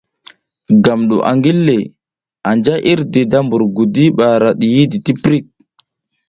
Gam 0.83 0.99
du 1.09 1.15
a 1.29 1.31
ngille, 1.37 1.77
anja 2.49 2.75
irdi 2.91 3.21
da 3.31 3.39
mbur 3.45 3.61
gudi 3.75 4.05
ara 4.31 4.49
diyidi 4.59 4.97
ti 5.05 5.11
pirik. 5.21 5.45